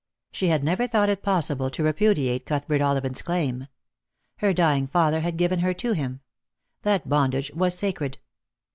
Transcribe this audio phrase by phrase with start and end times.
[0.31, 3.67] She had never thought it possible to repudiate Cuthbert Ollivant's claim.
[4.37, 6.21] Her dying father had given her to him.
[6.81, 8.17] That bondage was sacred.